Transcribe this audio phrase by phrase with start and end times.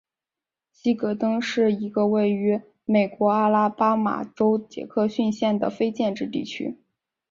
[0.71, 6.79] 希格登是一个位于美国阿拉巴马州杰克逊县的非建制地区。